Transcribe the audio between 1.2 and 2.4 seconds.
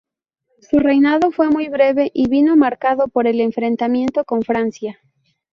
fue muy breve y